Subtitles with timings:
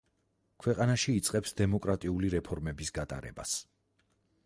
[0.63, 3.57] ქვეყანაში იწყებს დემოკრატიული რეფორმების გატარებას.